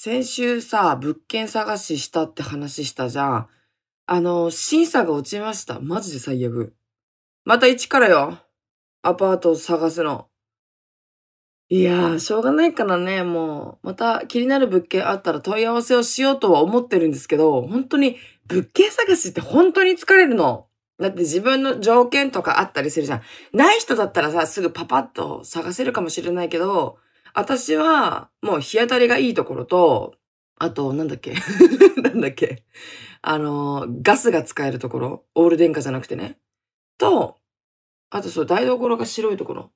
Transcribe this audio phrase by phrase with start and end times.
[0.00, 3.48] 先週さ、物件探ししたって話したじゃん。
[4.06, 5.80] あの、審査が落ちました。
[5.80, 6.72] マジで最悪。
[7.44, 8.38] また一からよ。
[9.02, 10.28] アパートを探すの。
[11.68, 13.86] いやー、しょうがないからね、もう。
[13.88, 20.68] また気になる物件あったら問い合わせをしようとは思ってるんですけど、本当に物件探しって本当に疲れるの。
[21.00, 23.22] だって自分の条件とかあったりするじゃん。
[23.52, 26.98] ない人だったらさ、すぐパパッと探せるかもしれないけど、
[27.38, 30.16] 私は、もう日当たりがいいところと、
[30.58, 31.34] あと、なんだっけ
[32.02, 32.64] なんだっけ
[33.22, 35.24] あの、ガスが使えるところ。
[35.36, 36.40] オール電化じゃなくてね。
[36.98, 37.36] と、
[38.10, 39.70] あとそう、台所が白いところ。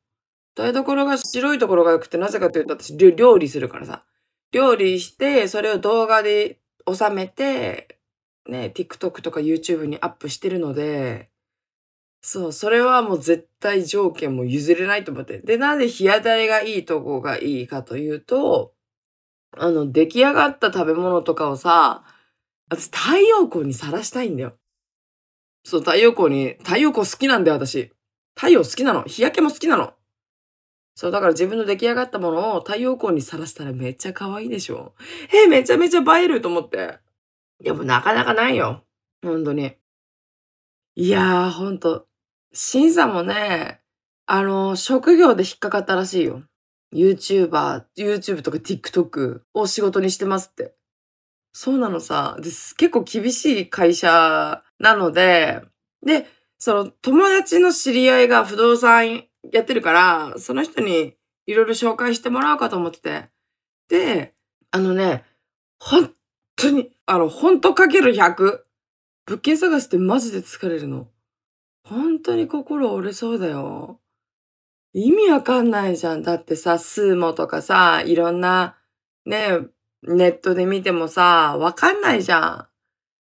[0.57, 4.05] 台所が白いところが良くて、なぜかというと私、料理するからさ。
[4.51, 6.59] 料理して、それを動画で
[6.93, 8.01] 収めて、
[8.49, 11.31] ね、TikTok とか YouTube にアップしてるので、
[12.23, 15.41] そう、それはもう絶対条件も譲れないと思って。
[15.41, 18.75] で、なんで日当たりがいいとこがいいかというと、
[19.57, 22.05] あの、出来上がった食べ物とかをさ、
[22.71, 24.57] 私太陽光にさらしたいんだよ。
[25.65, 27.93] そう、太陽光に、太陽光好きなんだよ、私。
[28.35, 29.03] 太陽好きなの。
[29.03, 29.93] 日焼けも好きなの。
[30.95, 34.95] そう、だから自分の出来上がったものを太陽光にさらしたらめっちゃ可愛いでしょ。
[35.35, 36.99] えめちゃめちゃ映えると思って。
[37.63, 38.85] でもなかなかないよ。
[39.23, 39.75] 本当に。
[40.95, 42.07] いやー、ほんと。
[42.53, 43.81] 審査もね、
[44.27, 46.43] あの、職業で引っかかったらしいよ。
[46.95, 50.75] YouTuber、YouTube とか TikTok を仕事にしてますって。
[51.53, 52.37] そうなのさ。
[52.41, 52.75] です。
[52.77, 55.63] 結構厳しい会社なので、
[56.05, 56.27] で、
[56.59, 61.15] その友達の知り合いが不動産やってるから、その人に
[61.47, 63.29] いろいろ紹介してもらおうかと思ってて。
[63.89, 64.35] で、
[64.71, 65.25] あのね、
[65.79, 66.13] 本
[66.57, 68.61] 当に、あの、本当かける100。
[69.27, 71.09] 物件探してマジで疲れるの。
[71.85, 74.01] 本当に心折れそうだよ。
[74.95, 76.23] 意味わかんないじゃん。
[76.23, 78.77] だってさ、スーモとかさ、いろんな、
[79.25, 79.59] ね、
[80.03, 82.69] ネットで見てもさ、わかんないじゃん。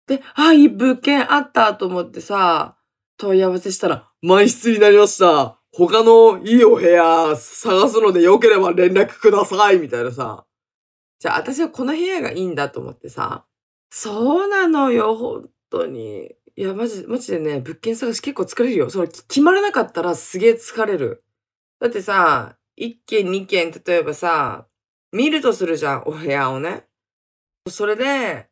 [0.07, 2.77] で、あ、いい物件あったと思ってさ、
[3.17, 5.57] 問い合わせしたら、満室になりました。
[5.73, 9.79] 他のいいお部屋探すので良ければ連絡ください。
[9.79, 10.45] みたいなさ。
[11.19, 13.45] じゃあ私はこの部屋がいいんだと思ってさ。
[13.89, 16.35] そうなのよ、本当に。
[16.55, 18.89] いや、マジ、マジでね、物件探し結構疲れるよ。
[18.89, 21.23] それ決まらなかったらすげえ疲れる。
[21.79, 24.67] だってさ、1軒2軒、例えばさ、
[25.11, 26.85] 見るとするじゃん、お部屋をね。
[27.69, 28.49] それで、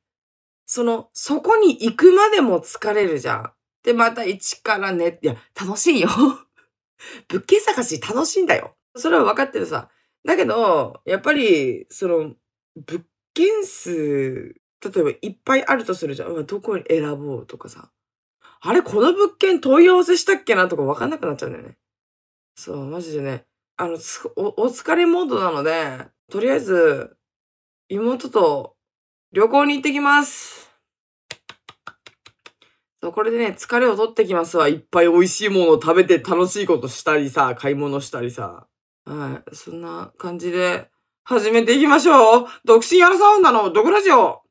[0.66, 3.52] その、そこに行くまでも疲れるじゃん。
[3.84, 6.10] で、また一からね、いや、楽しいよ。
[7.28, 8.76] 物件探し楽しいんだよ。
[8.96, 9.90] それは分かってるさ。
[10.26, 12.36] だけど、やっぱり、その、
[12.76, 16.46] 物件数例えばいっぱいあるとするじゃん。
[16.46, 17.92] どこに選ぼうとかさ。
[18.62, 21.78] あれ、この物件問い合わせしたっけなとかわかんなくなっちゃうんだよね。
[22.56, 23.46] そう、マジでね。
[23.78, 23.98] あの、
[24.36, 27.16] お、お疲れモードなので、とりあえず、
[27.88, 28.76] 妹と
[29.32, 30.70] 旅行に行ってきます。
[33.02, 34.68] そう、これでね、疲れを取ってきますわ。
[34.68, 38.68] いっぱい美味しいものを食べて楽しいことしたりさ、買い物したりさ。
[39.06, 39.56] はい。
[39.56, 40.90] そんな感じで、
[41.24, 42.48] 始めていきましょう。
[42.66, 44.42] 独身アラサウンダの毒ラジオ。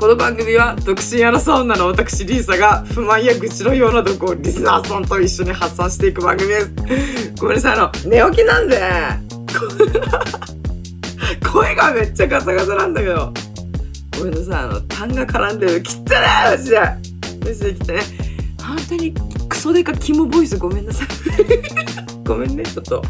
[0.00, 6.72] この番組は独身アラサ女の私リーサが不満や愚痴のようなとこをリスナーさんと一緒に発散していく番組です。
[7.38, 8.80] ごめんなさい、あの、寝起きなんで、
[11.52, 13.30] 声がめっちゃガサガサなんだけど。
[14.18, 15.82] ごめんなさい、あの、痰が絡んでる。
[15.82, 16.96] きったねマジでマ
[17.52, 18.00] ジできたね。
[18.66, 19.14] 本当に
[19.50, 21.08] クソデカキモボイスごめんなさい。
[22.24, 23.02] ごめんね、ちょっと。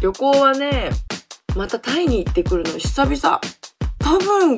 [0.00, 0.92] 旅行はね、
[1.54, 3.40] またタイに行ってくるの久々。
[3.98, 4.56] 多分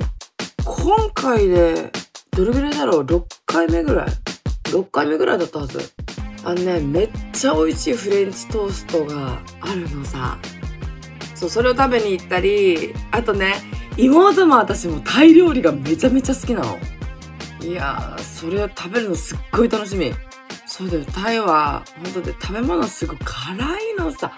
[0.88, 1.92] 今回で、
[2.30, 4.08] どれぐらいだろう ?6 回目ぐらい
[4.64, 5.80] ?6 回目ぐらいだったはず。
[6.44, 10.38] あのね、めっちゃ美味しいフレンチトーストがあるのさ。
[11.34, 13.56] そう、それを食べに行ったり、あとね、
[13.98, 16.78] 妹も私もタイ料理がめちゃめちゃ好きなの。
[17.60, 20.10] いやー、それを食べるのすっごい楽しみ。
[20.64, 24.32] そうだよ、タイは、本当で食べ物すごい辛いのさ。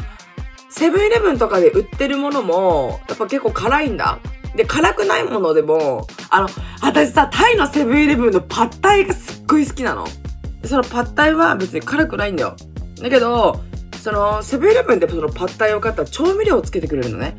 [0.69, 4.19] セブンイレブンとかで売ってるものも、やっぱ結構辛いんだ。
[4.55, 6.49] で、辛くないものでも、あの、
[6.83, 10.07] 私さ、タイのセブンイレブンのパッタイがすっごい好きなの。
[10.65, 12.57] そのパッタイは別に辛くないんだよ。
[13.01, 13.61] だけど、
[14.03, 17.37] その、セブンイレブンでそのパッタイを買ったら調味料をつけてくれるのね。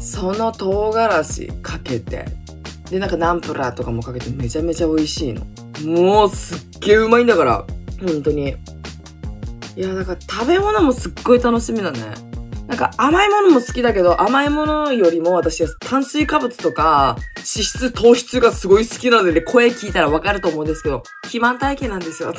[0.00, 2.24] その唐辛子かけて、
[2.90, 5.44] で、なんかナンプラーとかもかけてめちゃめちゃ美味しいの。
[5.84, 7.64] もうすっげえうまいんだから。
[8.06, 8.56] 本当に。
[9.76, 12.25] いや、だか食べ物もすっごい楽しみだね。
[12.76, 22.34] なんか甘いものも好きだけど、甘いものよりも私は炭水化物とか脂質、糖質がすごい好きなので、声聞いたらわかると思うんですけど、肥満体験なんですよ。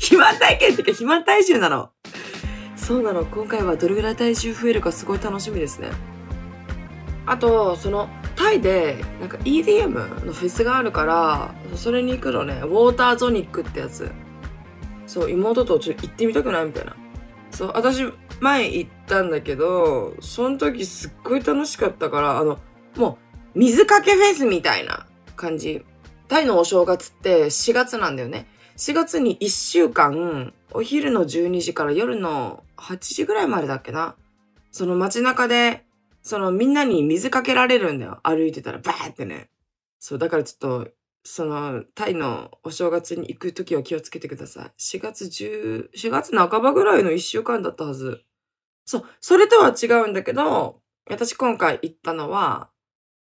[0.00, 1.90] 肥満体験っていうか肥満体重なの。
[2.74, 3.24] そうなの。
[3.24, 5.90] 今回はどれぐらい体重増えるかすごい楽しみですね。
[7.26, 14.10] あと、その、タイで、なんか EDM のフェスがあるから、それに行くのね、ウォーターゾニックってやつ。
[15.06, 16.66] そう、妹とちょっと行ってみたくない？
[16.66, 16.96] みたいな。
[17.52, 18.04] そう、私、
[18.40, 22.58] 前行ったんだけど、その時すっごい楽しかったから、あの、
[22.96, 23.18] も
[23.54, 25.06] う、水かけフェスみたいな
[25.36, 25.84] 感じ。
[26.28, 28.46] タイのお正月って4月なんだよね。
[28.76, 34.16] 4月に1週間、お昼の12時から夜の8時ぐらいまでだっけな。
[34.70, 35.84] その街中で、
[36.22, 38.20] そのみんなに水かけられるんだよ。
[38.22, 39.50] 歩いてたらバーってね。
[39.98, 40.88] そう、だからちょっと、
[41.24, 44.72] その、タイのお正月に行くときは気をつけてください。
[44.78, 48.22] 4月10、4月半ばぐらいの1週間だったはず。
[48.90, 52.70] そう、それとは違うんだけど、私今回行ったのは、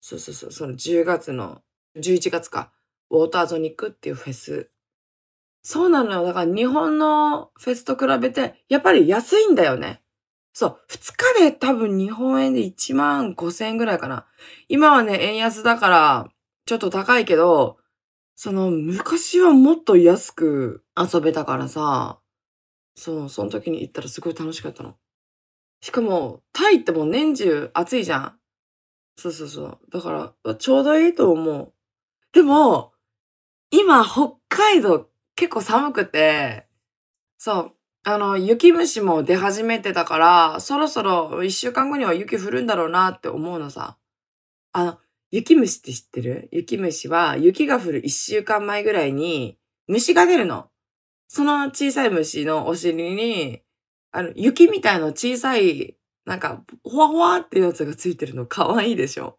[0.02, 1.62] そうそうそう、その10月の、
[1.96, 2.72] 11月か、
[3.08, 4.70] ウォーターゾニックっていうフェス
[5.62, 6.24] そうなのよ。
[6.24, 10.02] だから日本のフェスと比べて、やっぱり安いんだよね。
[10.52, 10.80] そう。
[10.88, 14.26] 二日で多分日本円で1万5千円ぐらいかな。
[14.68, 16.28] 今はね、円安だから、
[16.66, 17.78] ちょっと高いけど、
[18.34, 22.20] その、昔はもっと安く遊べたからさ、
[22.94, 24.96] そう、その時に行ったらすごい楽しかったの。
[25.80, 28.38] しかも、タイってもう年中暑いじゃん。
[29.16, 29.78] そうそうそう。
[29.90, 31.72] だから、ちょうどいいと思う。
[32.32, 32.92] でも、
[33.70, 36.66] 今、北海道結構寒くて、
[37.38, 37.72] そう、
[38.04, 43.98] あの、雪虫も出始めてたから、そろそろ一週間後には雪降るんだろうなって思うのさ。
[44.72, 44.98] あの、
[45.32, 46.48] 雪虫って知ってる？
[46.52, 49.58] 雪虫は雪が降る一週間前ぐらいに
[49.88, 50.70] 虫が出るの。
[51.26, 53.60] その小さい虫のお尻に、
[54.16, 59.38] あの、雪みたいな小さい、なんか、ほわほわっていうやつがついてるの可愛いでしょ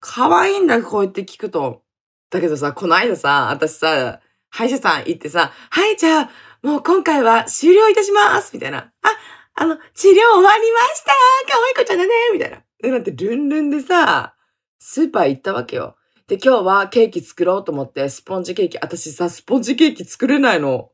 [0.00, 1.82] 可愛いんだ、こうやって聞くと。
[2.28, 6.30] だけどさ、この間さ、私さ、歯医者さん行ってさ、はい、じゃあ、
[6.62, 8.92] もう今回は終了いたしますみたいな。
[9.00, 9.08] あ、
[9.54, 11.12] あの、治療終わりました
[11.48, 12.62] 可愛い子ちゃんだねみたいな。
[12.82, 14.34] で、なんてルンルンでさ、
[14.78, 15.96] スーパー行ったわけよ。
[16.26, 20.90] で、今日はケーキ作ろうと思って、スポンジケーキ、私さ、スポンジケーキ作れないの。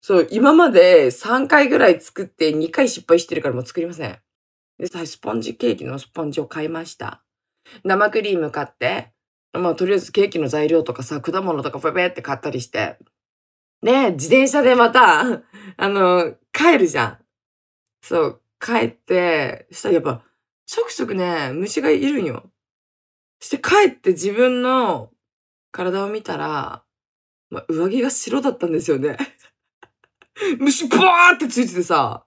[0.00, 4.18] そう、今まで3回ぐらい作って2回失敗してるからもう作りません。
[4.78, 7.24] で、スポンジケーキのスポンジを買いました。
[7.84, 9.12] 生クリーム買って、
[9.52, 12.98] まあ、とりあえずケーキの材料とかさ、果物とかペペって買ったりして。
[13.82, 15.42] で、自転車でまた、
[15.76, 17.18] あの、帰るじゃん。
[18.02, 20.22] そう、帰って、したらやっぱ、
[20.66, 22.50] ちょくちょくね、虫がいるんよ。
[23.40, 25.12] して帰って自分の
[25.70, 26.84] 体を見たら、
[27.50, 29.16] まあ、上着が白だったんですよね。
[30.58, 32.24] 虫ブワーってついててさ、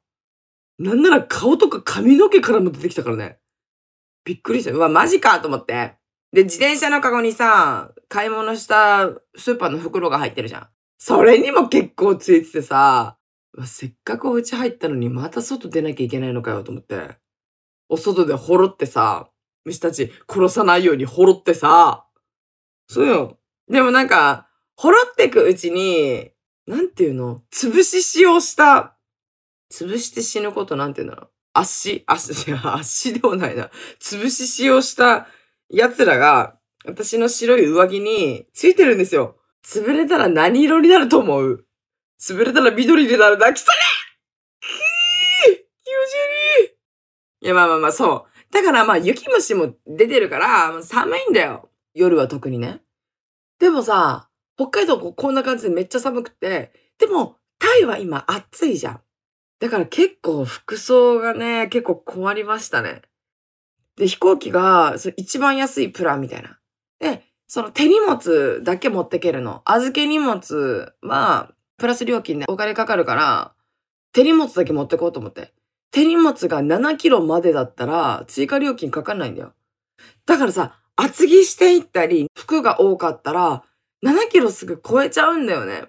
[0.79, 3.39] なんなら顔とか髪の毛からも出てきたからね。
[4.25, 4.71] びっくりした。
[4.71, 5.95] うわ、マジかと思って。
[6.31, 10.67] で、自転車のカゴにさ、買い物したスーパーの袋が入ってるじゃん。
[10.97, 13.17] それにも結構ついててさ、
[13.65, 17.17] せっかくお家入ったのにまた外出なきゃいけないのかよと思って。
[17.89, 19.29] お外でほろってさ、
[19.65, 22.05] 虫たち殺さないようにほろってさ、
[22.87, 23.37] そうよ。
[23.69, 26.30] でもなんか、ほろってくうちに、
[26.71, 27.43] なんていうの？
[27.53, 28.95] 潰し使用した、
[29.73, 31.29] 潰して死ぬことなんていうんだろう。
[31.51, 32.31] 足、足、
[32.63, 33.69] 足ではないな。
[33.99, 35.27] 潰し使用した
[35.69, 39.37] 奴らが、私の白い上着についてるんですよ。
[39.65, 41.65] 潰れたら何色になると思う？
[42.21, 43.53] 潰れたら緑になるな。
[43.53, 43.77] きそれ
[44.61, 45.65] ひー気持ち
[46.63, 46.75] 悪い
[47.41, 48.53] いや、まあまあまあ、そう。
[48.53, 51.69] だからまあ、雪虫も出てるから、寒いんだよ。
[51.93, 52.81] 夜は特にね。
[53.59, 54.29] でもさ、
[54.69, 59.01] 北海道こんな感じでめっちゃ寒くて、でも、タイは今暑いじゃん。
[59.59, 63.01] だから結構服装がね、結構困りましたね。
[63.95, 66.59] で、飛行機が、一番安いプランみたいな。
[66.99, 69.61] で、その手荷物だけ持ってけるの。
[69.65, 73.53] 預け荷物は、プラス料金でお金かかるから、
[74.13, 75.53] 手荷物だけ持ってこうと思って。
[75.91, 79.53] 手荷物が7キロまでだったら、追加料金かかんないんだよ。
[80.25, 83.63] だからさ、厚着していったり、服が多かったら、
[84.03, 85.85] 7キロすぐ超えちゃうんだよね。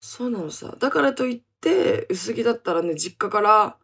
[0.00, 0.76] そうなのさ。
[0.78, 3.76] だからといって、薄着だったらね、実家から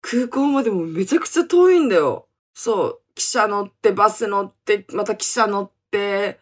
[0.00, 2.28] 空港までもめちゃくちゃ遠いんだよ。
[2.54, 6.38] そう、汽車乗って、バス乗って、また汽車乗って、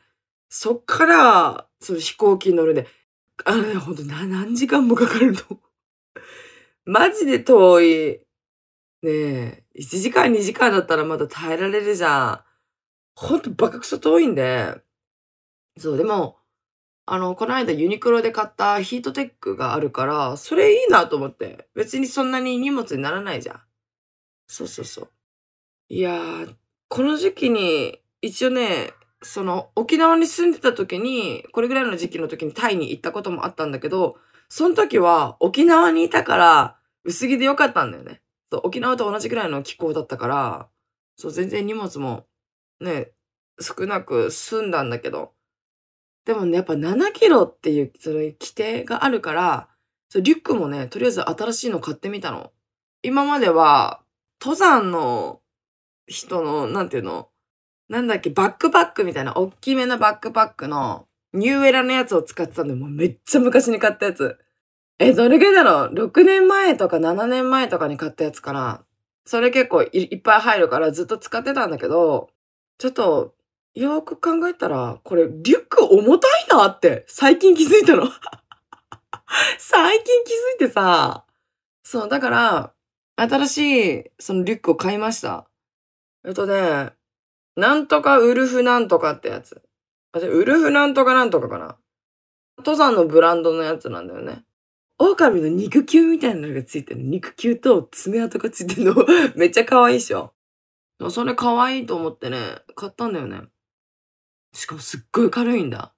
[0.48, 2.86] そっから、その飛行機乗るで、
[3.44, 5.40] あのね、ほんと、何時間もかかるの
[6.84, 8.20] マジで遠い。
[9.02, 12.44] ねえ、1時間2時間だったらまだ耐えられるじゃん。
[13.14, 14.82] ほんとバカクソ遠いんで。
[15.78, 16.38] そう、でも、
[17.08, 21.68] あの、この間ユニクロで買ったヒートテックがあるから、それいいなと思って。
[21.74, 23.60] 別にそんなに荷物にならないじゃん。
[24.48, 25.08] そうそうそう。
[25.88, 26.54] いやー、
[26.88, 34.16] この時期に、一応ね、その、沖縄に住んでた時に、これぐらいの時期の時にタイに行ったこともあったんだけど、
[34.48, 38.20] その時は沖縄にいたから、薄着でよかったんだよね。
[38.50, 40.68] そう沖縄と同じぐらいの気候だったから、
[41.14, 42.26] そう、全然荷物も、
[42.80, 43.12] ね、
[43.60, 45.35] 少なく済んだんだけど、
[46.26, 49.68] でもね、やっぱ7キロっていう、その規定があるから、
[50.08, 52.52] そリュックもね、とりあえず新しいの買ってみたの。
[53.02, 54.02] 今までは、
[54.40, 55.40] 登山の
[56.06, 57.28] 人の、なんていうの
[57.88, 64.36] なんだっけ、バックパックみたいな、おっきめのバックパックの、ニューエラのやつを使ってたんで、もうめっちゃ昔に買ったやつ。
[64.98, 68.84] え、どれぐらいだろう ?6 年前とか7年前とかに買ったやつかな。
[69.24, 72.30] それ結構いっぱい入るからずっと使ってたんだけど、
[72.78, 73.34] ちょっと、
[73.76, 78.08] よく考えたら、これ、リュック重たいなって、最近気づいたの。
[79.58, 81.26] 最近気づいてさ、
[81.82, 82.72] そう、だから、
[83.16, 83.58] 新し
[83.98, 85.46] い、そのリュックを買いました。
[86.24, 86.92] えっとね、
[87.54, 89.62] なんとかウルフなんとかってやつ。
[90.12, 91.76] あ、じゃウルフなんとかなんとかかな。
[92.58, 94.44] 登山のブランドのやつなんだよね。
[94.98, 97.02] 狼の肉球みたいなのがついてる。
[97.02, 99.06] 肉球と爪痕がついてるの。
[99.36, 100.32] めっちゃ可愛いっしょ。
[101.10, 102.38] それ可愛いと思ってね、
[102.74, 103.42] 買ったんだよね。
[104.56, 105.94] しかもすっごい軽いんだ。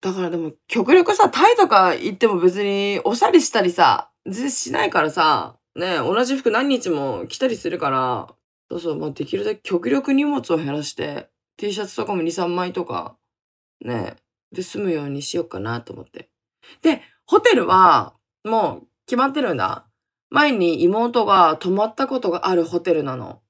[0.00, 8.34] だからでも、極力さ、タイとか行っても別におしゃれしたりさ、全然しないからさ、ね、同じ服何日も着たりするから、
[8.70, 11.28] そうそう、まあ、できるだけ極力荷物を減らして、
[11.58, 13.16] T シャツとかも2、3枚とか、
[13.84, 14.16] ね、
[14.52, 16.30] で済むようにしようかなと思って。
[16.82, 18.14] で、ホテルは、
[18.44, 19.86] もう決まってるんだ。
[20.30, 23.42] 前に妹が泊まったことがあるホテルなの。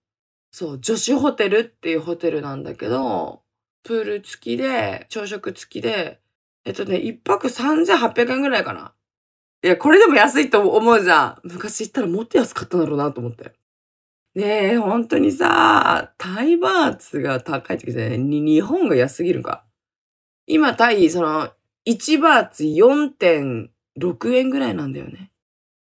[0.50, 3.39] そう、女子ホテルっていうホテルなんだけど、
[3.82, 6.20] プール付きで、朝食付きで、
[6.64, 8.92] えっとね、一泊3800円ぐらいかな。
[9.62, 11.48] いや、これでも安いと思うじゃん。
[11.48, 13.52] 昔行ったらもっと安かったんだろうなと思って。
[14.34, 18.18] ねえ、本当にさ、タイバーツが高い時じゃない？
[18.18, 19.64] 日本が安すぎるか。
[20.46, 21.50] 今、タイ、その、
[21.86, 25.32] 1バーツ4.6円ぐらいなんだよね。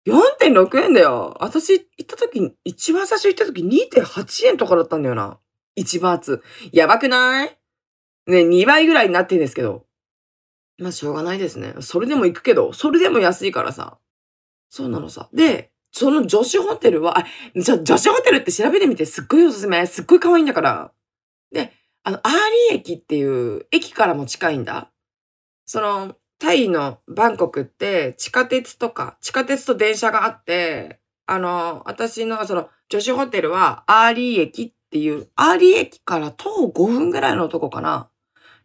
[0.07, 1.37] 4.6円だよ。
[1.41, 5.39] 私行った時、一番最初行った時2.8円とかだったんだよな。
[5.77, 6.43] 1バーツ。
[6.73, 7.58] やばくない？
[8.29, 9.87] ね、2倍ぐらいになってんですけど。
[10.79, 11.75] まあ、しょうがないですね。
[11.81, 13.99] それでも行くけど、それでも安いからさ。
[14.69, 15.29] そうなのさ。
[15.33, 17.25] で、そのジョシュホテルは、あ、
[17.57, 19.85] じゃ、ジョシュホテルって調べてみてすっごいおすすめ。
[19.87, 20.93] すっごい可愛いんだから。
[21.51, 21.73] で、
[22.05, 22.33] あの、アー
[22.71, 24.93] リー駅っていう駅からも近いんだ。
[25.65, 38.11] その、タイのバンコクって地下鉄とか、地下鉄と電車があって、あの、私のそのジョシュホテルはアーリー駅っていう、アーリー駅から徒歩5分ぐらいのとこかな。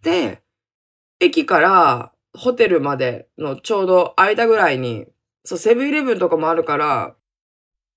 [0.04, 0.44] で、
[1.20, 5.08] 駅からホテルまでのちょうど間ぐらいに、
[5.46, 7.16] そう、セブンイレブンとかもあるから、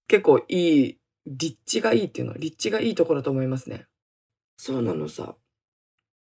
[0.08, 3.86] 結構いい、立地がいいっていうのは、立地がいいところだと思いますね。
[4.56, 5.34] そうなのさ。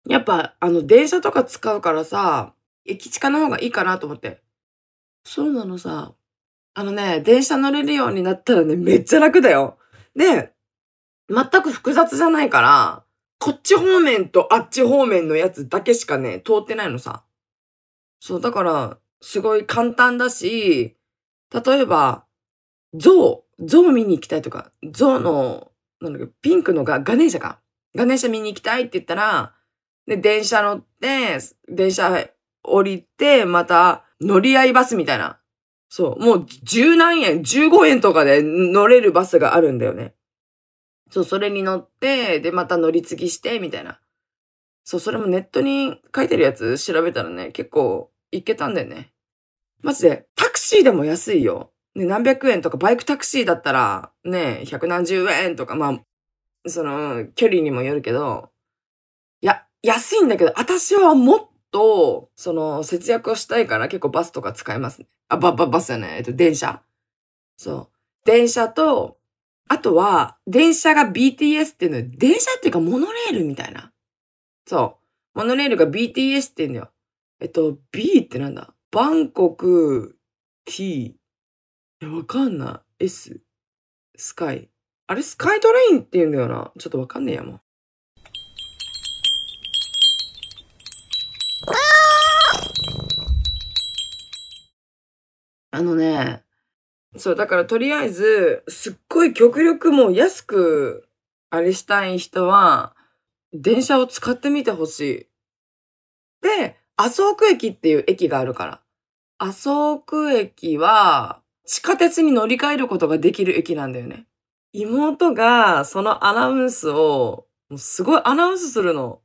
[0.06, 4.42] やっぱ、あの、電車とか使うからさ、駅近の方がいいかなと思って。
[5.24, 6.14] そうなのさ。
[6.74, 9.78] あのね、電車乗れるようになったらね、めっちゃ楽だよ。
[10.14, 10.52] で、
[11.28, 13.01] 全く複雑じゃないから、
[13.42, 17.24] こっち方面とあっち方面のやつだけしかね、通ってないのさ。
[18.20, 20.96] そう、だから、すごい簡単だし、
[21.52, 22.24] 例えば、
[22.94, 27.58] 象、象見に行きたいとか、象の、なんだっけ、ピンクのガガネーシャか。
[27.96, 29.56] ガネーシャ見に行きたいって言ったら、
[30.06, 32.28] で、電車乗って、電車
[32.62, 35.40] 降りて、また乗り合いバスみたいな。
[35.88, 40.14] そう、もう十何円、15円とかで乗れるバスがあるんだよね。
[41.12, 44.00] そう、それに乗って、で、また乗り継ぎして、みたいな。
[44.82, 49.12] そう、それもネットに書いてるやつ調べたらね、結構いけたんだよね。
[49.82, 51.70] マジで、タクシーでも安いよ。
[51.94, 56.00] ね、何百円とか、バイクタクシーだったら、ね、百何十円とか、まあ、
[56.66, 58.48] その、距離にもよるけど、
[59.42, 65.08] いや、安いんだけど、私はもっと、その、節約をしたいから結構バスとか使いますね。
[65.28, 66.80] あ、バ、バ、バスじゃない、えっと、電車。
[67.58, 67.88] そう。
[68.24, 69.18] 電車と、
[69.68, 73.92] あとは、電車が BTS っていうのは、電車っていうかモノレールみたいな。
[74.66, 74.98] そ
[75.34, 75.38] う。
[75.38, 76.90] モノレールが BTS って言うんだよ。
[77.40, 78.74] えっと、B ってなんだ？
[78.90, 80.18] バンコク
[80.64, 81.06] T。
[81.06, 81.16] い
[82.00, 83.04] や、わかんない。
[83.06, 83.40] S。
[84.16, 84.68] スカイ。
[85.06, 86.72] あれ、スカイトレインって言うんだよな。
[86.78, 87.60] ちょっとわかんねえや、もう。
[95.74, 96.44] あのね、
[97.16, 101.08] そう、だからとりあえず、すっごい極力もう安く、
[101.50, 102.96] あれしたい人は、
[103.52, 105.26] 電車を使ってみてほしい。
[106.40, 108.80] で、麻生区駅っていう駅があるから。
[109.38, 114.26] 麻生区駅は、地下鉄に乗り換えることができる駅なんだよね。
[114.72, 119.20] 妹がそのアナウンスを、もうすごいアナウンスするの。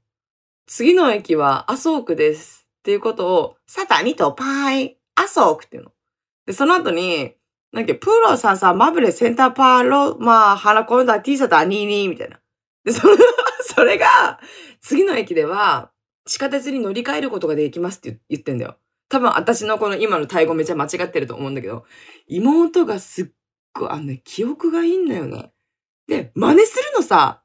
[0.68, 5.92] 次の駅は麻生区ですっていうことを、サタニとパイ、麻生区っていうの。
[6.46, 7.36] で、その後に、
[7.78, 12.40] なんか、プロササマブレセンターパーロ、まあ、花コンダティーサタニーニーみたいな。
[12.84, 13.16] で、それ、
[13.62, 14.40] それが、
[14.82, 15.92] 次の駅では、
[16.26, 18.78] 地下鉄に乗り換えることができますって言ってんだよ。
[19.10, 21.86] 多分私のこの今のタイ語めちゃ間違ってると思うんだけど、
[22.26, 23.28] 妹がすっ
[23.76, 25.52] ごい、あのね、記憶がいいんだよね。
[26.08, 27.44] で、真似するのさ、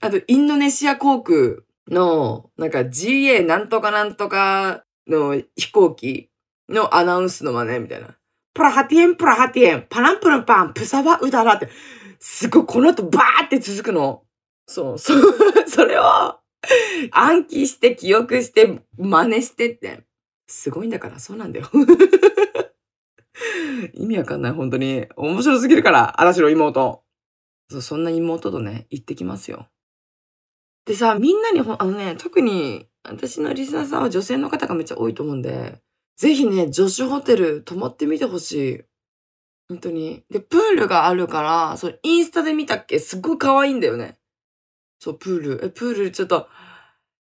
[0.00, 6.28] あと、インドネシア航空の、なんか GA なんとかなんとかの飛行機
[6.68, 8.18] のアナウンスの真似みたいな。
[8.54, 11.68] プラハティエン、プラハティエン、パランプランパン、プサバウダラって、
[12.18, 14.24] すごいこの後バーって続くの。
[14.66, 15.22] そう、そう、
[15.68, 16.04] それを
[17.12, 20.04] 暗記して記憶して真似してって。
[20.46, 21.68] すごいんだから、そうなんだよ。
[23.94, 25.06] 意味わかんない、本当に。
[25.16, 27.04] 面白すぎるから、嵐の妹。
[27.70, 29.68] そう、そんな妹とね、行ってきますよ。
[30.86, 35.80] でさ、みんなにあのね、特に、私のリスナーさんは女性の方がめっちゃ多いと思うんで、
[36.18, 38.82] ぜひね、女子ホテル泊まってみてほしい。
[39.68, 40.24] 本当に。
[40.30, 42.98] で、プールがあるから、それインスタで見たっけ？
[42.98, 44.18] すっごい可愛いんだよね。
[44.98, 45.64] そう、プール。
[45.64, 46.48] え、プールちょっと、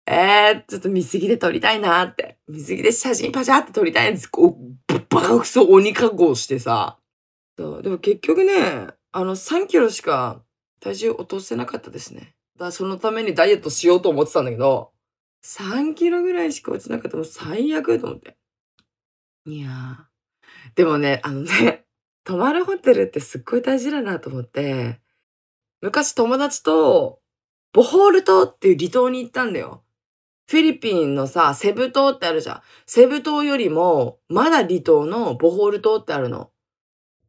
[0.06, 2.38] えー、ちょっと水着で撮りたいなって。
[2.48, 4.28] 水着で写真パシャって撮りたいんです。
[4.28, 7.00] こう、バカクソ鬼加工してさ。
[7.58, 10.44] そう、でも結局ね、あの3キロしか
[10.82, 12.36] 体重落とせなかったですね。
[12.60, 14.92] だそのためにダイエットしようと思ってたんだけど、
[15.44, 18.38] 3キロぐらいしか落ちなかったも最悪と思って。
[19.46, 20.08] いや。
[20.76, 21.86] でもね、あのね、
[22.24, 25.02] 泊まるホテルってすっごい大事だなと思って、
[25.82, 27.20] 昔友達と
[27.74, 29.84] ボホール島っていう離島に行ったんだよ。
[30.48, 32.62] フィリピンのさ、セブ島ってあるじゃん。
[32.86, 36.52] セブ島よりも、まだ離島のボホール島ってあるの。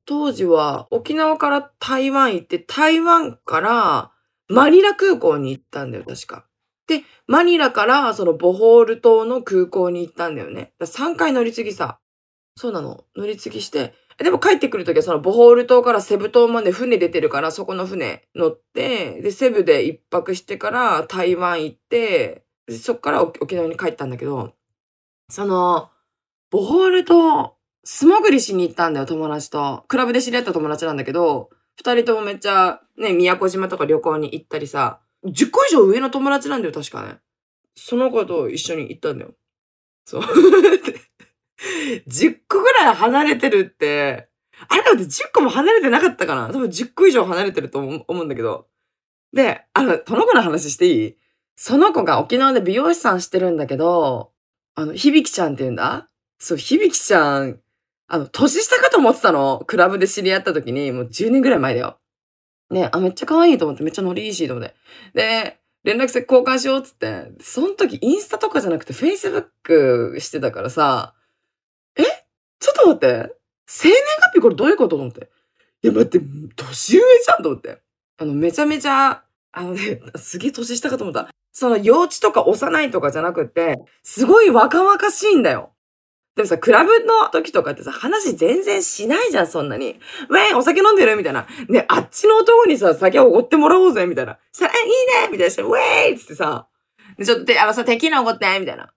[0.06, 4.12] 当時は沖縄から台湾行って、台湾から
[4.48, 6.46] マニラ空港に行ったんだよ、確か。
[6.86, 10.74] で、マニラからそのボホール島の空港に行ったんだよね。
[10.80, 11.98] 3回乗り継ぎさ。
[12.56, 13.04] そうなの。
[13.16, 13.94] 乗り継ぎして。
[14.18, 24.54] でも帰ってくるときはそのボホール島からセブ島まで船出てるから、そこの船乗って、で、セブで一泊してから台湾行って、そっから沖縄に帰ったんだけど、
[25.28, 25.90] その、
[26.50, 29.84] ボホール島、素潜りしに行ったんだよ、友達と。
[29.88, 37.18] クラブで知り合った友達なんだけど、二人ともめっちゃ、ね、宮古島とか旅行に行ったりさ、10個以上上の友達なんだよ、確かね。
[37.76, 39.34] その子と一緒に行ったんだよ。
[40.04, 40.22] そう。
[42.08, 44.28] 10個ぐらい離れてるって、
[44.68, 48.68] あれだって10個も離れてなかったかな多分10個以上離れてると思うんだけど。
[49.32, 51.16] で、あの、その子の話していい？
[51.56, 54.32] その子が沖縄で美容師さんしてるんだけど、
[54.76, 56.08] あの、響ちゃんって言うんだ？
[56.38, 57.60] そう、響ちゃん、
[58.06, 59.64] あの、年下かと思ってたの。
[59.66, 61.98] クラブで知り合った時に、もう10年ぐらい前だよ。
[62.70, 64.74] ね、あ、めっちゃ可愛いと思って、めっちゃノリいいし、と思って。
[65.14, 71.14] で、連絡先交換しようっつって、その時インスタとかじゃなくてフェイスブックしてたからさ、
[72.64, 73.34] ちょっと待って。
[73.66, 73.98] 生年
[74.32, 75.28] 月日これどういうことと思って。
[75.82, 76.18] いや、待って、
[76.56, 77.82] 年上じゃんと思って。
[78.18, 79.22] あの、めちゃめちゃ、
[79.52, 81.28] あのね、すげえ年下かと思った。
[81.52, 85.72] その幼稚とか幼いとかじゃなくて、すごい若々しいんだよ。
[86.36, 90.00] でもさ、クラブの時とかってさ、話全然しないじゃん、そんなに。
[90.30, 91.16] ウェイお酒飲んでる？
[91.16, 91.46] みたいな。
[91.68, 94.38] ね、あっちの男にさ、酒をおごってもらおうぜみたいな。
[94.50, 95.64] さ、え、いいねみたいな。
[95.64, 96.66] ウェイつってさ、
[97.22, 98.93] ちょっと、あのさ、テキーラおごってみたいな。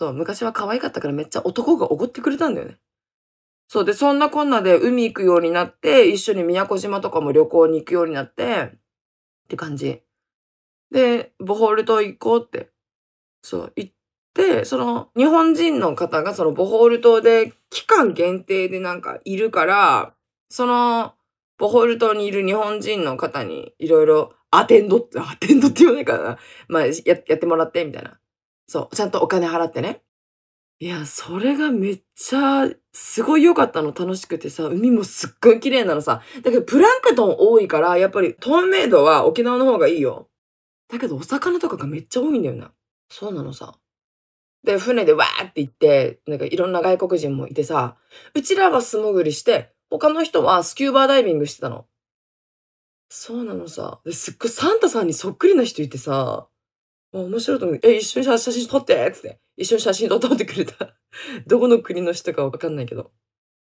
[0.00, 2.78] そう、昔は可愛かったからめっちゃ男がおごってくれたんだよね。
[3.68, 8.70] そうで、そんなこんなで海行くようになって、一緒に宮古島とかも旅行に行くようになって、っ
[9.50, 10.00] て感じ。
[10.90, 12.70] で、ボホール島行こうって。
[13.42, 13.92] そう、行っ
[14.32, 20.14] て、その、日本人の方がそのボホール島で期間限定でなんかいるから、
[20.48, 21.12] その、
[21.58, 26.38] ボホール島にいる日本人の方にいろいろアテンドって、アテンドって言わないからな。
[26.68, 28.19] まあ、や、やってもらって、みたいな。
[28.70, 30.00] そう、ちゃんとお金払ってね。
[30.78, 36.22] いや、それがめっちゃ、すごい良かったの、楽しくてさ、海もすっごい綺麗なのさ。
[36.44, 40.28] だけど、プランクトン多いから、やっぱり透明度は沖縄の方がいいよ。
[40.88, 42.70] だけど、お魚とかがめっちゃ多いんだよな。
[43.08, 43.74] そうなのさ。
[44.62, 47.96] で、船でわーって行って、なんかいろんな外国人もいてさ、
[48.36, 51.86] うちらは素潜りして、他の人はスキューバーダイビングしてたの。
[53.08, 54.00] そうなのさ。
[54.04, 56.46] ですっごいサンタさんにそっくりな人いてさ、
[57.12, 57.80] 面白いと思う。
[57.82, 59.40] え、一緒に写真撮ってつって。
[59.56, 60.94] 一緒に写真撮ってくれた。
[61.46, 63.10] どこの国の人かわかんないけど。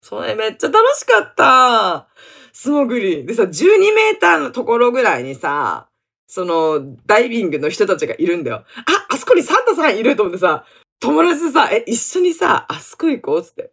[0.01, 2.09] それめっちゃ楽しかった
[2.53, 3.27] 素潜り。
[3.27, 5.89] でさ、12メーターのところぐらいにさ、
[6.27, 8.57] その、ダイビングの人たちがいるんだよ。
[8.57, 10.65] あ、あそこにサンタさんいると思ってさ、
[11.01, 13.73] 友達でさ、え、一緒にさ、あそこ行こうつって。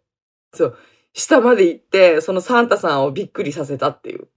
[0.52, 0.78] そう。
[1.14, 4.28] 下まで行って、そのサンタさんをびっくりさせたっていう。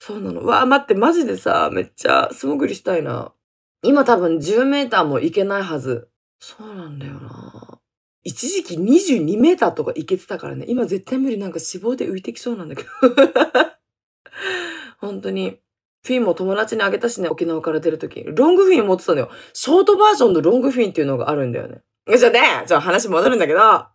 [0.00, 0.44] そうなの。
[0.44, 3.32] わあ、待って、マジでさ、めっちゃ素潜りしたいな。
[3.82, 6.08] 今多分10メーターも行けないはず。
[6.40, 7.78] そうなんだよな。
[8.24, 10.66] 一時期22メーターとか行けてたからね。
[10.68, 12.88] 今絶対無理なんか脂肪で浮いてきそうなんだけど。
[14.98, 15.58] 本当に。
[16.04, 18.22] フィンも友達にあげたしね、沖縄から出るとき。
[18.24, 19.30] ロングフィン持ってたんだよ。
[19.52, 21.82] ショートバージョンのロングフィンっていうのがあるんだよね。
[22.16, 23.86] じゃあね、じゃあ話戻るんだけど、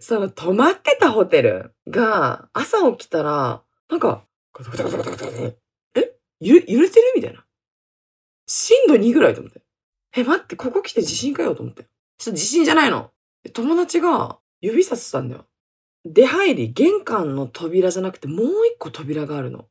[0.00, 4.24] その泊まってたホテルが、朝起きたら、なんか、
[5.94, 7.44] え揺れ、揺れてるみたいな。
[8.46, 9.62] 震度2ぐらいと思って。
[10.16, 11.86] え、待って、ここ来て地震かよと思って。
[12.18, 13.10] ちょっと地震じゃないの。
[13.52, 15.46] 友達が指さしてたんだよ。
[16.04, 19.66] 出入り、玄関の扉じゃなくてもう一個扉があるの。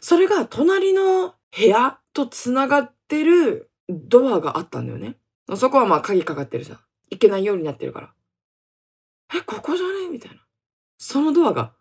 [0.00, 5.16] それが隣の部屋と繋がってるドアがあったんだよね。
[5.56, 6.78] そこはまあ鍵かかってるじゃん。
[7.10, 8.14] いけないようになってるから。
[9.34, 10.08] え、ここじゃね？
[10.10, 10.36] みたいな。
[10.98, 11.72] そのドアが、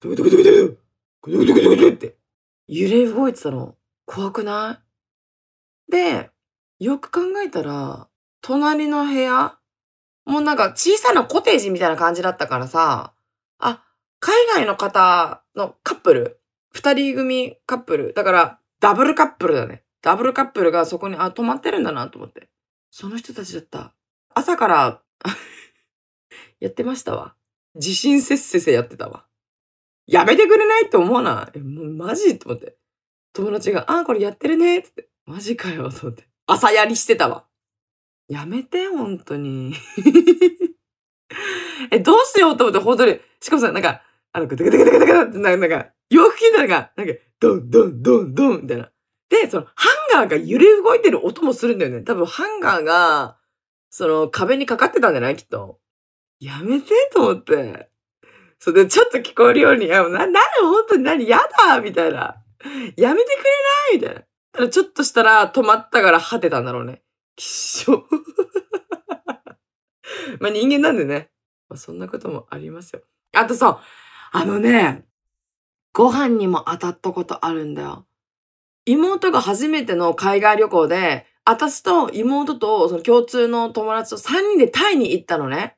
[0.00, 0.80] ドクドクドクドク、
[1.28, 2.16] ドクドクドクドクって
[2.66, 3.76] 揺れ動いてたの。
[4.06, 4.81] 怖くない？
[5.88, 6.30] で、
[6.78, 8.08] よく考えたら、
[8.40, 9.58] 隣の部屋
[10.24, 13.12] もうなんか小さなコテージみたいな感じだったからさ、
[13.58, 13.84] あ、
[14.20, 16.40] 海外の方のカップル
[16.70, 18.14] 二人組カップル。
[18.14, 19.84] だから、ダブルカップルだね。
[20.00, 22.48] ダブルカップルがそこに、あ、泊まってるんだなと思って。
[22.90, 23.94] その人たちだった。
[24.34, 25.02] 朝から
[26.60, 27.34] やってましたわ。
[27.76, 29.26] 地震せっせせやってたわ。
[30.06, 31.58] やめてくれないって思わない？
[31.58, 32.38] もうマジ？
[32.38, 32.76] と思って。
[33.32, 35.08] 友達が、あ、これやってるねって。
[35.32, 36.28] マジかよと思って。
[36.46, 37.46] 朝やりしてたわ。
[38.28, 39.72] やめて、本当に。
[41.90, 43.18] え、どうしようと思って、本当に。
[43.40, 48.92] しかもさ、なんか、あの、グテグテグテグテグテってなんか、洋服着たらが、なんか、ドンドンドンドンみたいな。
[49.30, 52.02] で、その、ハンガーが揺れ動いてる音もするんだよね。
[52.02, 53.38] 多分、ハンガーが、
[53.88, 55.80] その、壁にかかってたんじゃないきっと。
[56.40, 57.88] やめて、と思って。
[58.58, 62.36] それで、ちょっと聞こえるように、いや、な、な、本当に何、やだみたいな。
[62.98, 63.96] やめてくれない？
[63.96, 64.22] みたいな。
[64.52, 67.02] ただ、ちょっとしたら、止まったから果てたんだろうね。
[67.36, 68.06] きっしょ。
[70.40, 71.30] まあ、人間なんでね。
[71.68, 73.02] まあ、そんなこともありますよ。
[73.32, 73.82] あとさ、
[74.32, 75.06] あのね、
[75.94, 78.06] ご飯にも当たったことあるんだよ。
[78.84, 85.76] 妹が初めての海外旅行で、私と妹とその共通の友達と3人でタイに行ったのね。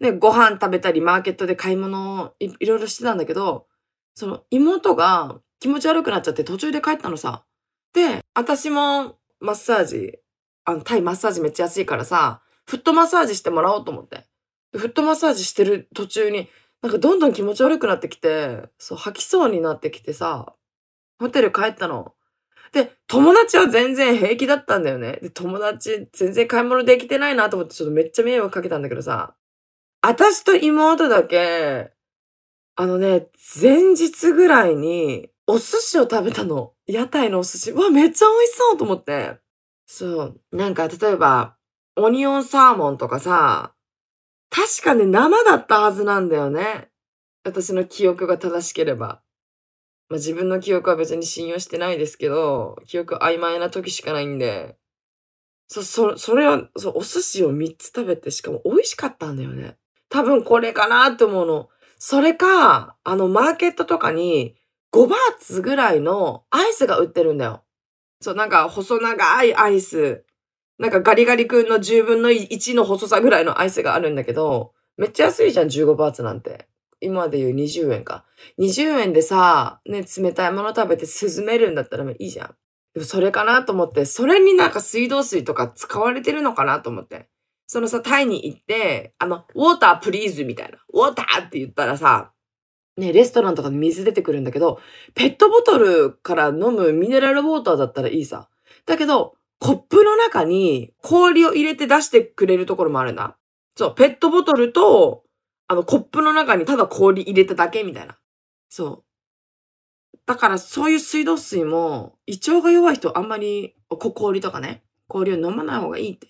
[0.00, 3.66] で、ご飯食べたり、マーケットで買い物をいいろいろしてたんだけど、
[4.14, 7.44] その妹が気持ち悪くなっちゃって途中で帰ったのさ。
[7.94, 10.18] で、私もマッサージ、
[10.64, 14.26] あの、タイマッサージめっちゃ安いからさ、フットマッサージしてもらおうと思って。
[14.72, 16.48] フットマッサージしてる途中に、
[16.82, 20.54] なんかどんどん気持ち悪くなってきて、そう、吐きそうになってきてさ、
[21.20, 22.14] ホテル帰ったの。
[22.72, 25.20] で、友達は全然平気だったんだよね。
[25.22, 29.36] で、友達全然買い物できてないなと思ってちょっとめっちゃ迷惑かけたんだけどさ、
[30.02, 31.92] 私と妹だけ、
[32.74, 33.28] あのね、
[33.62, 36.72] 前日ぐらいにお寿司を食べたの。
[36.86, 37.72] 屋台のお寿司。
[37.72, 39.38] わ、めっちゃ美味しそうと思って。
[39.86, 40.40] そう。
[40.52, 41.56] なんか、例えば、
[41.96, 43.74] オニオンサーモンとかさ、
[44.50, 46.88] 確かね、生だったはずなんだよね。
[47.44, 49.22] 私の記憶が正しければ。
[50.08, 54.76] まあ、自分の記憶は別に信用してないですけど、記憶曖昧な時しかないんで。
[55.68, 59.76] そ、そ、それは、そう、お寿司を3つ食べて、しかも美味しかったんだよね。
[60.08, 61.68] 多分これかなって思うの。
[61.98, 64.56] それか、あの、マーケットとかに
[64.94, 67.64] 5バーツぐらいのアイスが売ってるんだよ。
[68.20, 70.24] そう、なんか細長いアイス。
[70.78, 76.68] なんかガリガリ君の10分の1の細さぐらいのアイスがあるんだけど、めっちゃ安いじゃん、15バーツなんて。
[77.00, 78.24] 今まで言う20円か。
[78.60, 82.54] 20円でさ、ね、冷たいもの食べて涼めるんだったらいいじゃん。
[82.94, 87.28] でもそれかなと思って、それになんか水道水とか使われてるのかなと思って。
[87.66, 90.78] そのさ、タイに行って、あの、ウォータープリーズみたいな。
[90.92, 92.33] ウォーターって言ったらさ、
[92.96, 94.80] ね、レストランとかで水出てくるんだけど、
[95.14, 98.48] ペットボトルから飲むミネラルウォーターだったらいいさ。
[98.86, 103.36] だけど、コップの中に氷を入れて出してくれるところもあるんだ。
[103.76, 105.24] そう、ペットボトルと、
[105.66, 108.18] あの、コップの中にただ氷入れただけみたいな。
[108.68, 109.04] そ
[110.12, 110.18] う。
[110.26, 116.28] だからそういう水道水も、胃腸が弱い人あんまり、氷とかね、氷を飲まない方がいいって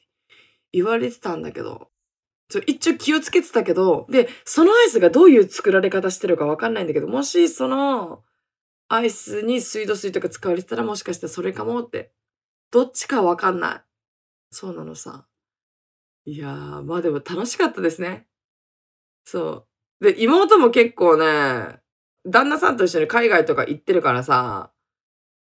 [0.73, 1.89] 言われてたんだけど、
[2.67, 8.23] 一応気をつけてたけど、で、そのアイスがどういう作られ方してるかわかんないんだけど、もしその
[8.89, 12.13] アイスに水道水とか使われてたらもしかしたらそれかもって
[12.71, 13.81] どっちかわかんない。
[14.51, 15.27] そうなのさ。
[16.27, 18.27] いやー、まあでも楽しかったですね。
[19.25, 19.67] そ
[20.01, 20.05] う。
[20.05, 21.81] で、妹も結構ね、
[22.27, 24.73] 旦那さんと一緒に海外とか行ってるからさ、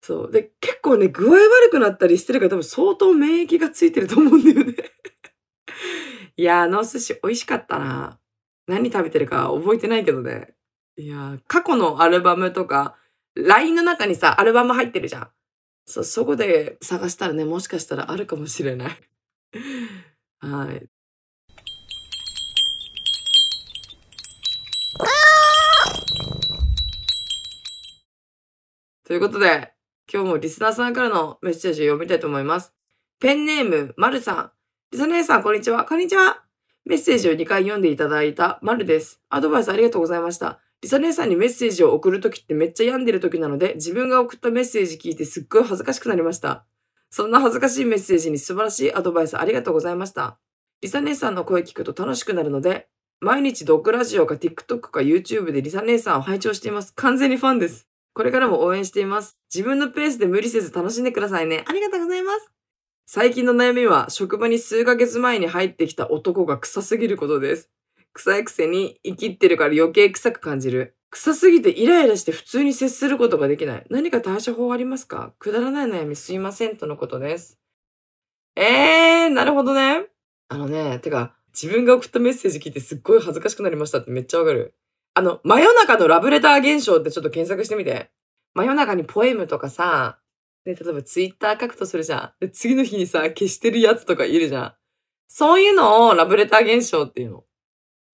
[0.02, 0.30] そう。
[0.30, 4.74] で、結構ね、具合悪くなったりしてるから多分相当免疫がついてると思うんだよね
[6.36, 8.18] いや、あのお寿司美味しかったな。
[8.66, 10.54] 何食べてるか覚えてないけどね。
[10.96, 12.96] いや、過去のアルバムとか、
[13.34, 15.30] LINE の中にさ、アルバム入ってるじゃん。
[15.86, 18.96] そ、そこで探したらね、もしかしたらあるかもしれない。
[20.40, 20.88] はい。
[29.04, 29.72] ということで、
[30.12, 32.74] 今日もリスナーさんからのメッセージを読みたいと思います。
[33.20, 34.55] ペンネーム、まるさん。
[34.92, 35.84] リサ姉さん、こんにちは。
[35.84, 36.44] こんにちは。
[36.84, 39.20] メッセージを2回読んでいただいたまるです。
[39.28, 40.60] アドバイスありがとうございました。
[40.80, 46.64] リサ姉さんにメッセージを送るときってめっちゃ病んでるときなので、自分が送ったメッセージ聞いてすっごい恥ずかしくなりました。
[47.10, 50.38] そんな恥ずかしいメッセージに素晴らしいアドバイスありがとうございました。
[50.80, 52.86] リサ姉さんの声聞くと楽しくなるので、
[53.20, 56.94] 毎日ドッグラジオか TikTok か YouTube でリサ姉さんを拝聴しています。
[56.94, 57.88] 完全にファンです。
[58.14, 59.36] これからも応援しています。
[59.52, 61.64] 自分のペースで無理せず楽しんでくださいね。
[61.66, 62.52] ありがとうございます。
[63.08, 67.70] 最近の悩みは、職場に数ヶ月前に入ってきた男が臭すぎることです。
[68.12, 70.96] 臭いくせに生きってるから余計臭く感じる。
[71.10, 73.86] 臭すぎてイライラして普通に接することができない。
[73.90, 75.32] 何か対処法ありますか？
[75.38, 77.60] くだらない悩みすいませんとのことです。
[78.56, 80.06] えー、なるほどね。
[80.48, 84.74] あのね、てか、自分が送ったメッセージ聞いてすっごい恥ずかしくなりましたってめっちゃわかる。
[85.14, 88.10] あの、真夜中のラブレター現象ってちょっと検索してみて。
[88.54, 90.18] 真夜中にポエムとかさ、
[90.66, 92.32] で、例えばツイッター書くとするじゃん。
[92.40, 94.74] で、次の日にさ、消してるやつとかいるじゃん。
[95.28, 97.44] そういうのをラブレター現象っていうの。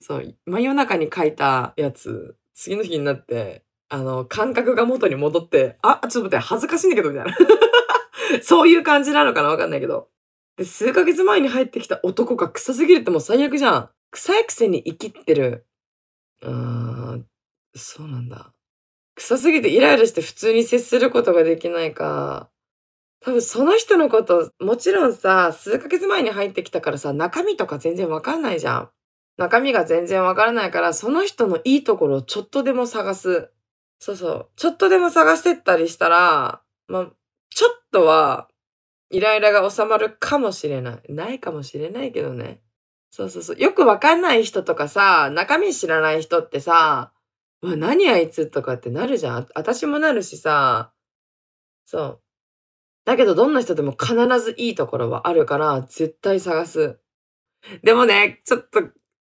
[0.00, 7.36] そう、真夜中に書いたやつ、次の日になって、あの、感覚が元に戻って、あ、ちょっと待って、恥ずかしいんだけど、みたいな。
[8.44, 10.10] そういう感じなのかなわかんないけど。
[10.58, 13.90] で、数ヶ月前に入ってきた男が臭すぎるってもう最悪じゃん。
[14.10, 15.66] 臭いくせに生きってる。
[16.42, 16.52] うー
[17.16, 17.26] ん、
[17.74, 18.52] そうなんだ。
[19.22, 22.50] 臭すぎてイライラして普通に接することができないか。
[23.20, 28.90] 多分その人のこと、もちろんさ、数ヶ月前に入ってきたからさ、中身とか全然わかんないじゃん。
[29.38, 33.52] 中身が全然わからないから、その人のいいところをちょっとでも探す。
[34.00, 34.48] そうそう。
[34.56, 37.06] ちょっとでも探してったりしたら、まあ、
[37.50, 38.48] ちょっとは、
[39.10, 41.12] イライラが収まるかもしれない。
[41.12, 42.60] ないかもしれないけどね。
[43.12, 43.56] そうそうそう。
[43.56, 47.12] よくわかんない人とかさ、中身知らない人ってさ、
[47.62, 49.48] わ、何あいつとかってなるじゃん。
[49.54, 50.92] 私もなるしさ。
[51.86, 52.20] そう。
[53.04, 56.98] だけどどんな人でも必ずいいところはあるから、絶対探す。
[57.82, 58.82] でもね、ちょっと、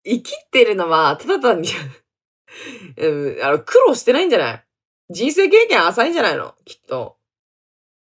[0.04, 1.68] 生きってるのは、ただ単に
[2.98, 4.64] うん、あの、苦労してないんじゃない？
[5.10, 6.54] 人生経験浅いんじゃないの？
[6.64, 7.18] きっと。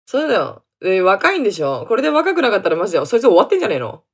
[0.07, 0.65] そうだよ。
[0.81, 1.87] で、若いんでしょ？
[1.89, 4.05] これで若くなかったらマジで、そいつ終わってんじゃねえの？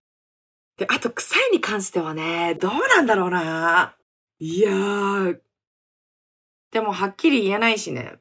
[0.77, 3.97] で、あと、臭いに関してはね、どうなんだろうな。
[4.39, 5.41] いやー。
[6.73, 8.19] でも、はっきり言えないしね。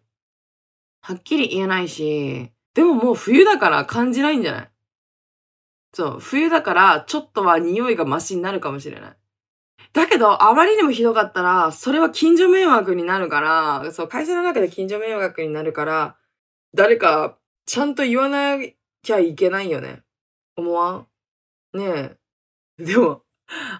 [1.01, 4.69] はっきり言えないし、でももう冬だから感じないんじゃない？
[5.93, 9.17] そう、冬だからちょっとは匂いがマシになるかもしれない。
[9.93, 16.17] だけど、あまりにもひどかったら、それは近所迷惑になるから、そう、会社の中で近所迷惑になるから、
[16.75, 18.57] 誰かちゃんと言わな
[19.01, 20.03] きゃいけないよね。
[20.57, 21.07] 思わん？
[21.73, 22.17] ね
[22.79, 22.83] え。
[22.83, 23.23] でも、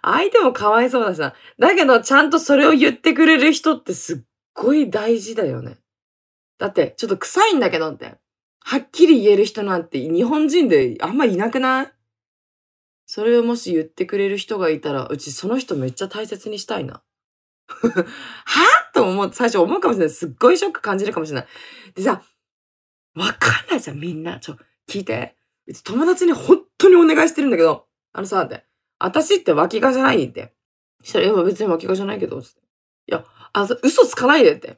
[0.02, 1.36] 相手もかわいそうだしな。
[1.60, 4.18] だけど、ちゃんとそれを言ってくれる人ってすっ
[4.60, 5.78] ごい大事だよね。
[6.58, 8.18] だって、ちょっと臭いんだけどって。
[8.60, 11.94] はっきり言える人なんて日本人であんまいなくない？
[13.06, 17.02] それをもし言ってくれる人がいたら、うちその人めっちゃ大切にしたいな。
[17.68, 18.06] は
[18.94, 20.14] と思う、最初思うかもしれない。
[20.14, 21.48] すっごいショック感じるかもしれない。
[21.96, 22.22] でさ、
[23.16, 24.40] わかんないじゃん、みんな。
[24.40, 25.36] ちょ、聞いて。
[25.66, 28.66] うち友達に本当にお願いしてるんだけど、あのさ、って、
[29.00, 30.54] 私って脇がじゃないって。
[31.04, 32.60] したら、いや、別に脇がじゃないけど、つって。
[32.60, 32.64] い
[33.08, 34.78] や、あ、嘘つかないでって。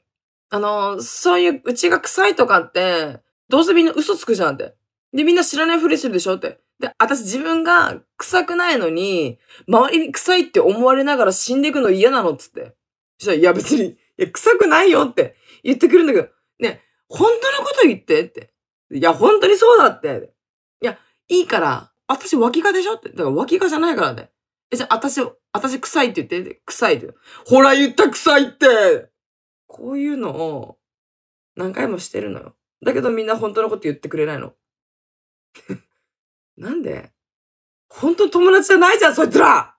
[0.50, 4.76] あの、そういう、うちが臭いとかって、どうせみんな嘘つくじゃんって。
[5.14, 6.60] で、みんな知らないふりするでしょって。
[6.80, 12.76] で、私自分が臭くないのに、周りに臭いって思われながら死んでいくの嫌なのっつって。
[13.18, 16.30] そしたら、いや別に、いや、臭くないよって言ってくるんだけど、
[16.60, 18.54] ね、本当のこと言ってって。
[18.92, 20.34] いや、本当にそうだって。
[20.82, 20.98] いや、
[21.30, 23.10] いいから、私脇がでしょって。
[23.10, 24.32] だから脇がじゃないからね。
[24.72, 27.14] え、じゃあ、私、私臭いって言って、臭いって。
[27.46, 29.10] ほら言った臭いって
[29.68, 30.78] こういうのを
[31.56, 32.56] 何回もしてるのよ。
[32.84, 34.54] だけどみんな本当のこと言ってくれないの。
[36.58, 37.12] なんで？
[37.90, 39.76] 本当友達じゃないじゃん、そいつら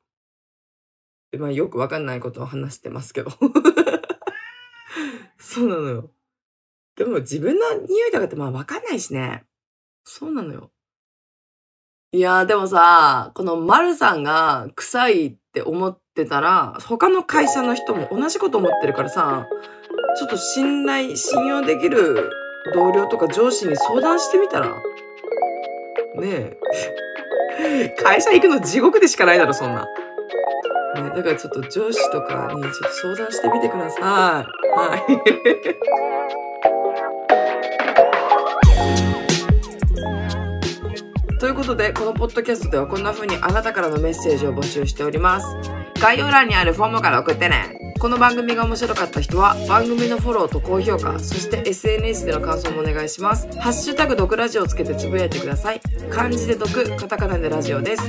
[1.38, 3.30] まあよくわかんないことを話してますけど。
[5.38, 6.10] そうなのよ。
[6.96, 9.46] でも自分の匂いとかってまあわかんないしね。
[10.04, 10.71] そうなのよ。
[12.14, 19.46] いやーでもさ、この丸さんが臭いって思ってたら、他の会社の人も同じこと思ってるからさ、
[20.18, 22.30] ちょっと信頼、信用できる
[22.74, 24.68] 同僚とか上司に相談してみたら
[26.16, 26.58] ね
[27.58, 27.94] え。
[27.98, 29.86] 会社行くの地獄でしかないだろ、そんな。
[30.96, 34.02] ね、だからちょっと上司とかにちょっと相談してみてください。
[34.02, 36.41] はい。
[41.42, 45.56] ということで、このポッドキャストではこんな風にあなたからのメッセージを募集しております。
[46.00, 47.94] 概要欄にあるフォームから送ってね。
[47.98, 53.48] この番組が面白かった人は番組のフォローと高評価、そして SNS での感想もお願いします。
[53.58, 55.80] ハッシュタグ毒ラジオをつけてつぶやいてください。
[56.10, 58.04] 漢字で毒、カタカナでラジオです。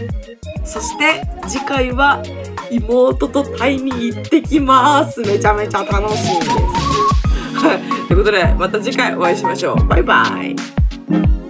[0.64, 2.22] そして次回は
[2.70, 5.22] 妹とタイに行ってきます。
[5.22, 6.52] めちゃめちゃ楽しいです。
[7.66, 8.08] はい。
[8.10, 9.88] ということで、また次回お会いしましょう。
[9.88, 11.43] バイバイ。